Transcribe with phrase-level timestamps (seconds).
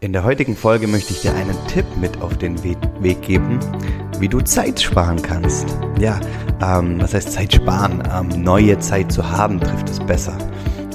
[0.00, 3.58] In der heutigen Folge möchte ich dir einen Tipp mit auf den Weg geben,
[4.18, 5.66] wie du Zeit sparen kannst.
[5.98, 6.20] Ja,
[6.60, 8.02] ähm, was heißt Zeit sparen?
[8.14, 10.36] Ähm, neue Zeit zu haben trifft es besser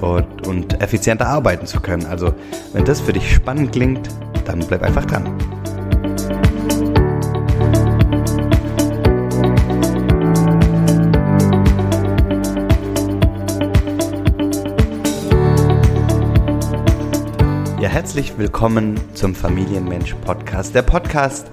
[0.00, 2.06] und, und effizienter arbeiten zu können.
[2.06, 2.32] Also,
[2.72, 4.08] wenn das für dich spannend klingt,
[4.46, 5.36] dann bleib einfach dran.
[17.88, 20.74] Herzlich willkommen zum Familienmensch Podcast.
[20.74, 21.48] Der Podcast,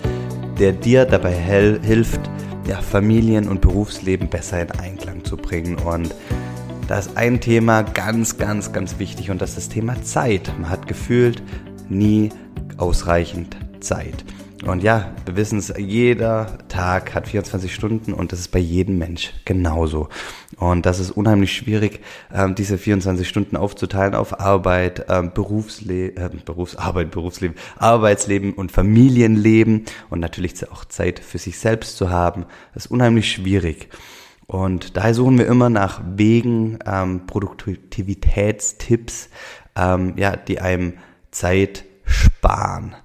[0.59, 2.19] der dir dabei hilft,
[2.67, 5.75] ja, Familien- und Berufsleben besser in Einklang zu bringen.
[5.75, 6.13] Und
[6.87, 10.51] da ist ein Thema ganz, ganz, ganz wichtig und das ist das Thema Zeit.
[10.59, 11.43] Man hat gefühlt
[11.87, 12.29] nie
[12.77, 14.25] ausreichend Zeit.
[14.65, 18.97] Und ja, wir wissen es, jeder Tag hat 24 Stunden und das ist bei jedem
[18.97, 20.07] Mensch genauso.
[20.57, 21.99] Und das ist unheimlich schwierig,
[22.33, 29.83] ähm, diese 24 Stunden aufzuteilen auf Arbeit, ähm, Berufsleben, äh, Berufsarbeit, Berufsleben, Arbeitsleben und Familienleben
[30.09, 32.45] und natürlich auch Zeit für sich selbst zu haben.
[32.73, 33.89] Das ist unheimlich schwierig.
[34.47, 39.27] Und daher suchen wir immer nach Wegen, ähm, Produktivitätstipps,
[39.75, 40.93] ähm, ja, die einem
[41.31, 42.95] Zeit sparen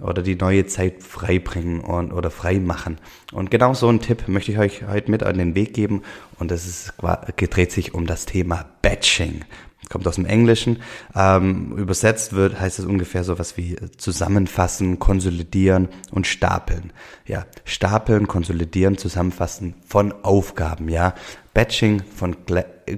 [0.00, 2.98] oder die neue Zeit freibringen und, oder frei machen.
[3.32, 6.02] Und genau so einen Tipp möchte ich euch heute mit an den Weg geben
[6.38, 6.92] und das ist,
[7.36, 9.44] dreht sich um das Thema Batching.
[9.88, 10.82] Kommt aus dem Englischen.
[11.14, 16.92] Ähm, übersetzt wird, heißt es ungefähr so was wie zusammenfassen, konsolidieren und stapeln.
[17.24, 21.14] Ja, stapeln, konsolidieren, zusammenfassen von Aufgaben, ja.
[21.54, 22.36] Batching von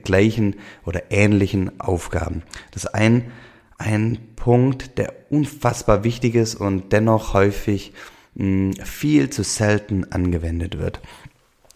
[0.03, 2.43] gleichen oder ähnlichen Aufgaben.
[2.71, 3.31] Das ein
[3.79, 7.93] ein Punkt, der unfassbar wichtig ist und dennoch häufig
[8.37, 11.01] hm, viel zu selten angewendet wird.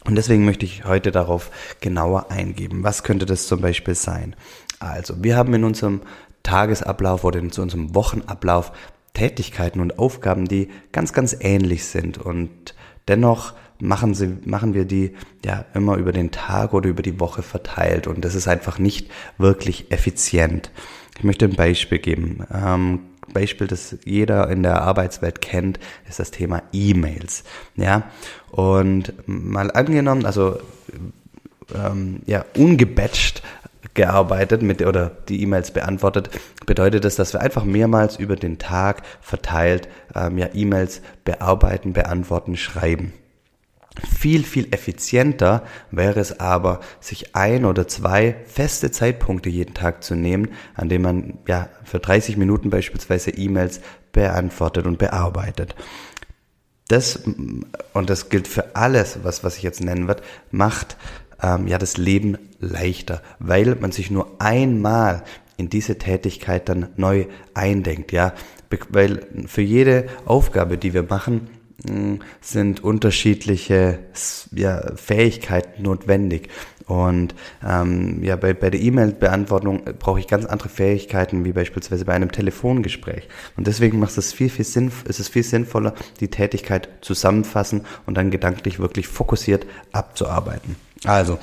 [0.04, 1.50] Und deswegen möchte ich heute darauf
[1.80, 2.82] genauer eingeben.
[2.82, 4.34] Was könnte das zum Beispiel sein?
[4.80, 6.00] Also, wir haben in unserem
[6.42, 8.72] Tagesablauf oder in unserem Wochenablauf
[9.14, 12.74] Tätigkeiten und Aufgaben, die ganz, ganz ähnlich sind und
[13.08, 17.42] dennoch machen sie, machen wir die ja immer über den Tag oder über die Woche
[17.42, 20.70] verteilt und das ist einfach nicht wirklich effizient.
[21.18, 22.46] Ich möchte ein Beispiel geben.
[22.52, 23.00] Ähm,
[23.32, 25.78] Beispiel, das jeder in der Arbeitswelt kennt,
[26.08, 27.44] ist das Thema E-Mails.
[27.76, 28.04] Ja,
[28.50, 30.58] und mal angenommen, also
[31.74, 33.42] ähm, ja, ungebatcht
[33.94, 36.30] gearbeitet mit oder die E-Mails beantwortet,
[36.66, 42.56] bedeutet das, dass wir einfach mehrmals über den Tag verteilt ähm, ja E-Mails bearbeiten, beantworten,
[42.56, 43.12] schreiben.
[44.18, 50.14] Viel, viel effizienter wäre es aber, sich ein oder zwei feste Zeitpunkte jeden Tag zu
[50.14, 53.80] nehmen, an denen man ja für 30 Minuten beispielsweise E-Mails
[54.12, 55.74] beantwortet und bearbeitet.
[56.88, 57.20] Das,
[57.92, 60.96] und das gilt für alles, was, was ich jetzt nennen wird, macht
[61.42, 65.22] ähm, ja das Leben leichter, weil man sich nur einmal
[65.56, 68.32] in diese Tätigkeit dann neu eindenkt, ja,
[68.88, 71.48] weil für jede Aufgabe, die wir machen,
[72.40, 73.98] sind unterschiedliche
[74.52, 76.48] ja, Fähigkeiten notwendig.
[76.86, 77.34] Und
[77.66, 82.32] ähm, ja, bei, bei der E-Mail-Beantwortung brauche ich ganz andere Fähigkeiten, wie beispielsweise bei einem
[82.32, 83.28] Telefongespräch.
[83.56, 88.16] Und deswegen macht es viel, viel Sinn, ist es viel sinnvoller, die Tätigkeit zusammenfassen und
[88.16, 90.76] dann gedanklich wirklich fokussiert abzuarbeiten.
[91.04, 91.38] Also,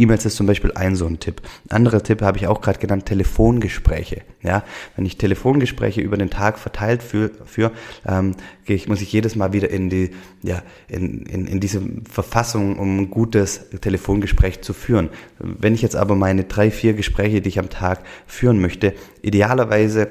[0.00, 1.42] E-Mails ist zum Beispiel ein so ein Tipp.
[1.68, 4.22] Anderer Tipp habe ich auch gerade genannt, Telefongespräche.
[4.42, 4.64] Ja,
[4.96, 7.72] wenn ich Telefongespräche über den Tag verteilt für, für
[8.06, 8.34] ähm,
[8.64, 10.10] ich, muss ich jedes Mal wieder in die,
[10.42, 15.10] ja, in, in, in diese Verfassung, um ein gutes Telefongespräch zu führen.
[15.38, 20.10] Wenn ich jetzt aber meine drei, vier Gespräche, die ich am Tag führen möchte, idealerweise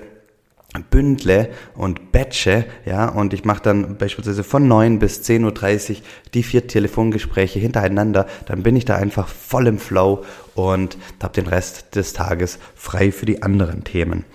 [0.92, 5.98] bündle und batche, ja, und ich mache dann beispielsweise von 9 bis 10.30 Uhr
[6.36, 11.48] die vier Telefongespräche hintereinander, dann bin ich da einfach voll im Flow und habe den
[11.48, 14.26] Rest des Tages frei für die anderen Themen.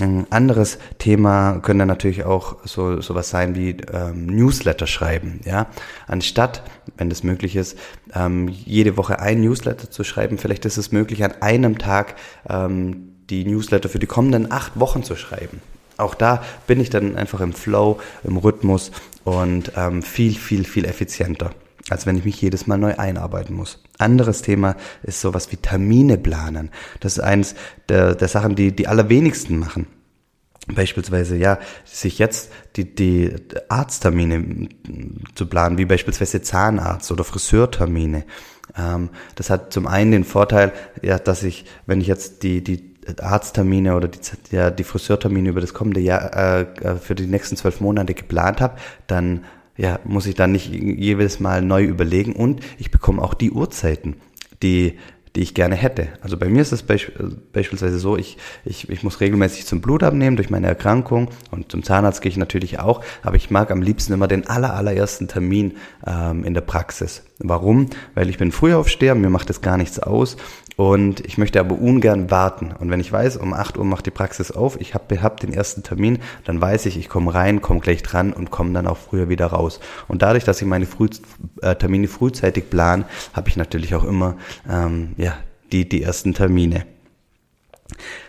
[0.00, 5.66] Ein anderes Thema könnte natürlich auch so sowas sein wie ähm, Newsletter schreiben, ja.
[6.08, 6.64] Anstatt,
[6.96, 7.78] wenn das möglich ist,
[8.12, 12.16] ähm, jede Woche ein Newsletter zu schreiben, vielleicht ist es möglich, an einem Tag
[12.48, 15.60] ähm, die Newsletter für die kommenden acht Wochen zu schreiben
[15.96, 18.90] auch da bin ich dann einfach im Flow, im Rhythmus
[19.24, 21.50] und ähm, viel, viel, viel effizienter,
[21.90, 23.82] als wenn ich mich jedes Mal neu einarbeiten muss.
[23.98, 26.70] Anderes Thema ist sowas wie Termine planen.
[27.00, 27.54] Das ist eines
[27.88, 29.86] der, der Sachen, die die allerwenigsten machen.
[30.66, 33.34] Beispielsweise, ja, sich jetzt die, die
[33.68, 34.68] Arzttermine
[35.34, 38.24] zu planen, wie beispielsweise Zahnarzt oder Friseurtermine.
[38.76, 42.93] Ähm, das hat zum einen den Vorteil, ja, dass ich, wenn ich jetzt die, die
[43.20, 44.18] Arzttermine oder die,
[44.50, 48.60] ja, die Friseurtermine über das kommende Jahr äh, äh, für die nächsten zwölf Monate geplant
[48.60, 49.44] habe, dann
[49.76, 54.16] ja, muss ich dann nicht jedes Mal neu überlegen und ich bekomme auch die Uhrzeiten,
[54.62, 54.98] die
[55.34, 56.08] die ich gerne hätte.
[56.20, 57.10] Also bei mir ist es beisp
[57.52, 61.82] beispielsweise so, ich, ich, ich muss regelmäßig zum Blut abnehmen durch meine Erkrankung und zum
[61.82, 65.74] Zahnarzt gehe ich natürlich auch, aber ich mag am liebsten immer den aller, allerersten Termin
[66.06, 67.24] ähm, in der Praxis.
[67.40, 67.90] Warum?
[68.14, 70.36] Weil ich bin Frühaufsteher, mir macht das gar nichts aus
[70.76, 72.72] und ich möchte aber ungern warten.
[72.72, 75.52] Und wenn ich weiß, um 8 Uhr macht die Praxis auf, ich habe hab den
[75.52, 78.96] ersten Termin, dann weiß ich, ich komme rein, komme gleich dran und komme dann auch
[78.96, 79.78] früher wieder raus.
[80.08, 81.08] Und dadurch, dass ich meine Früh,
[81.62, 84.36] äh, Termine frühzeitig plan, habe ich natürlich auch immer
[84.68, 85.34] ähm, ja,
[85.70, 86.86] die, die ersten Termine.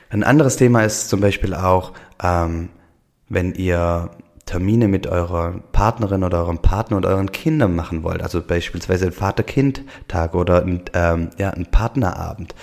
[0.10, 1.94] Ein anderes Thema ist zum Beispiel auch,
[2.24, 2.70] ähm,
[3.28, 4.12] wenn ihr
[4.46, 9.12] Termine mit eurer Partnerin oder eurem Partner und euren Kindern machen wollt, also beispielsweise ein
[9.12, 12.54] Vater-Kind-Tag oder ein, ähm, ja, ein Partnerabend,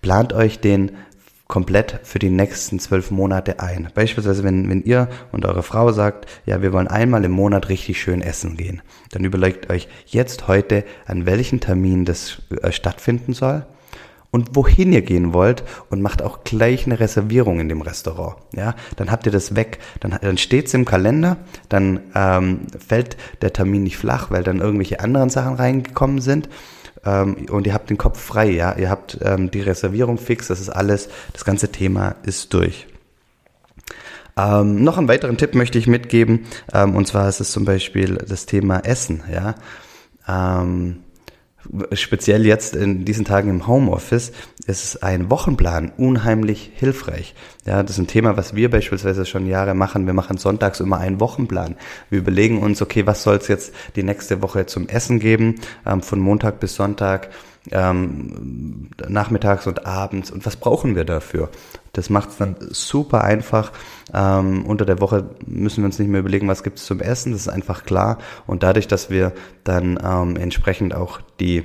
[0.00, 0.92] plant euch den
[1.48, 3.88] komplett für die nächsten zwölf Monate ein.
[3.94, 8.00] Beispielsweise, wenn, wenn ihr und eure Frau sagt, ja, wir wollen einmal im Monat richtig
[8.00, 13.64] schön essen gehen, dann überlegt euch jetzt heute, an welchen Termin das äh, stattfinden soll
[14.30, 18.36] und wohin ihr gehen wollt und macht auch gleich eine Reservierung in dem Restaurant.
[18.54, 21.38] Ja, dann habt ihr das weg, dann, dann steht's im Kalender,
[21.68, 26.48] dann ähm, fällt der Termin nicht flach, weil dann irgendwelche anderen Sachen reingekommen sind
[27.04, 28.50] ähm, und ihr habt den Kopf frei.
[28.50, 32.86] Ja, ihr habt ähm, die Reservierung fix, das ist alles, das ganze Thema ist durch.
[34.36, 38.16] Ähm, noch einen weiteren Tipp möchte ich mitgeben, ähm, und zwar ist es zum Beispiel
[38.16, 39.22] das Thema Essen.
[39.32, 39.54] Ja.
[40.28, 41.00] Ähm,
[41.92, 44.32] speziell jetzt in diesen Tagen im Homeoffice
[44.66, 47.34] ist ein Wochenplan unheimlich hilfreich.
[47.64, 50.06] Ja, das ist ein Thema, was wir beispielsweise schon Jahre machen.
[50.06, 51.76] Wir machen sonntags immer einen Wochenplan.
[52.10, 55.56] Wir überlegen uns, okay, was soll es jetzt die nächste Woche zum Essen geben,
[55.86, 57.30] ähm, von Montag bis Sonntag
[57.70, 61.50] ähm, nachmittags und abends und was brauchen wir dafür?
[61.98, 63.72] Das macht es dann super einfach.
[64.14, 67.32] Ähm, unter der Woche müssen wir uns nicht mehr überlegen, was gibt es zum Essen,
[67.32, 68.18] das ist einfach klar.
[68.46, 69.32] Und dadurch, dass wir
[69.64, 71.64] dann ähm, entsprechend auch die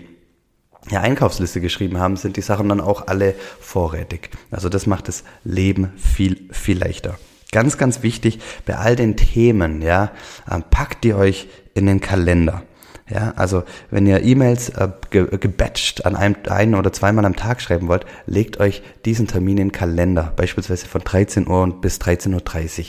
[0.89, 4.31] ja, Einkaufsliste geschrieben haben, sind die Sachen dann auch alle vorrätig.
[4.50, 7.19] Also das macht das Leben viel, viel leichter.
[7.51, 10.12] Ganz, ganz wichtig, bei all den Themen, ja,
[10.51, 12.63] ähm, packt ihr euch in den Kalender.
[13.10, 17.62] Ja, also wenn ihr E-Mails äh, ge gebatcht an einem ein oder zweimal am Tag
[17.62, 22.80] schreiben wollt, legt euch diesen Termin in den Kalender, beispielsweise von 13 Uhr bis 13.30
[22.80, 22.86] Uhr.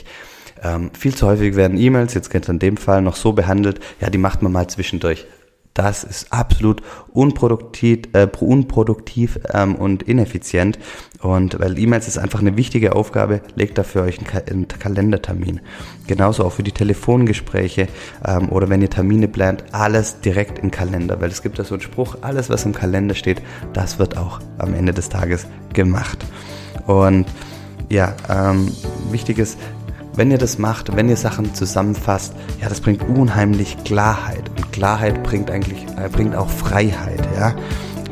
[0.63, 3.81] Ähm, viel zu häufig werden E-Mails, jetzt geht es in dem Fall noch so behandelt,
[4.01, 5.27] ja, die macht man mal zwischendurch.
[5.75, 6.83] Das ist absolut
[7.13, 10.79] unproduktiv, äh, unproduktiv ähm, und ineffizient.
[11.21, 15.61] Und weil E-Mails ist einfach eine wichtige Aufgabe, legt dafür euch einen, Ka einen Kalendertermin.
[16.07, 17.89] Genauso auch für die Telefongespräche
[18.25, 21.21] ähm, oder wenn ihr Termine plant, alles direkt im Kalender.
[21.21, 23.43] Weil es gibt da so einen Spruch, alles was im Kalender steht,
[23.73, 26.25] das wird auch am Ende des Tages gemacht.
[26.87, 27.27] Und
[27.91, 28.71] ja, ähm,
[29.11, 29.59] wichtig ist,
[30.17, 34.49] wenn ihr das macht, wenn ihr Sachen zusammenfasst, ja, das bringt unheimlich Klarheit.
[34.57, 37.55] Und Klarheit bringt eigentlich, äh, bringt auch Freiheit, ja.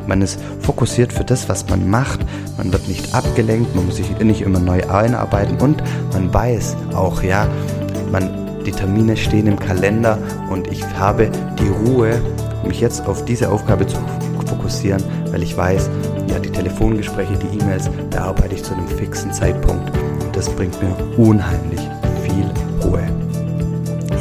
[0.05, 2.19] Man ist fokussiert für das, was man macht.
[2.57, 7.23] Man wird nicht abgelenkt, man muss sich nicht immer neu einarbeiten und man weiß auch,
[7.23, 7.47] ja,
[8.11, 8.29] man,
[8.65, 10.17] die Termine stehen im Kalender
[10.49, 12.21] und ich habe die Ruhe,
[12.67, 13.97] mich jetzt auf diese Aufgabe zu
[14.45, 15.89] fokussieren, weil ich weiß,
[16.29, 19.91] ja, die Telefongespräche, die E-Mails, da arbeite ich zu einem fixen Zeitpunkt
[20.33, 21.79] das bringt mir unheimlich
[22.23, 22.45] viel
[22.83, 23.03] Ruhe.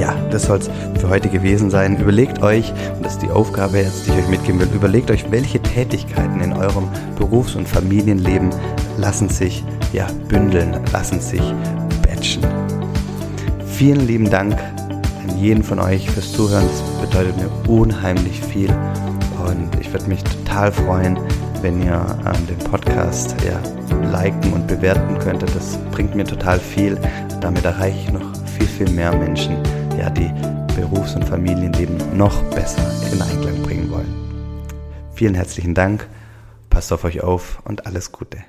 [0.00, 0.70] Ja, das soll es
[1.00, 1.96] für heute gewesen sein.
[1.96, 5.30] Überlegt euch, und das ist die Aufgabe jetzt, die ich euch mitgeben will, überlegt euch,
[5.30, 8.50] welche Tätigkeiten in eurem Berufs- und Familienleben
[8.98, 11.42] lassen sich ja, bündeln, lassen sich
[12.06, 12.42] batchen.
[13.66, 16.64] Vielen lieben Dank an jeden von euch fürs Zuhören.
[16.66, 18.70] Das bedeutet mir unheimlich viel
[19.46, 21.18] und ich würde mich total freuen,
[21.62, 22.58] wenn ihr ähm, den
[22.92, 23.58] Podcast ja,
[24.10, 25.54] liken und bewerten könntet.
[25.56, 26.98] Das bringt mir total viel.
[27.40, 29.56] Damit erreiche ich noch viel, viel mehr Menschen,
[29.98, 30.30] ja, die
[30.76, 34.14] Berufs- und Familienleben noch besser in Einklang bringen wollen.
[35.14, 36.06] Vielen herzlichen Dank.
[36.68, 38.44] Passt auf euch auf und alles Gute.